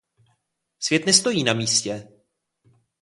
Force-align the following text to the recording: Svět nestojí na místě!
Svět 0.79 1.05
nestojí 1.05 1.43
na 1.43 1.53
místě! 1.53 2.07